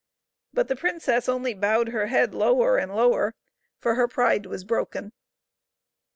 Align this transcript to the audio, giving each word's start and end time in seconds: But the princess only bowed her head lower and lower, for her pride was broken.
But 0.51 0.67
the 0.67 0.75
princess 0.75 1.29
only 1.29 1.53
bowed 1.53 1.89
her 1.89 2.07
head 2.07 2.33
lower 2.33 2.75
and 2.77 2.95
lower, 2.95 3.35
for 3.77 3.93
her 3.93 4.07
pride 4.07 4.47
was 4.47 4.63
broken. 4.63 5.11